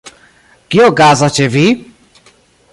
Kio 0.75 0.87
okazas 0.93 1.37
ĉe 1.37 1.47
vi? 1.57 1.65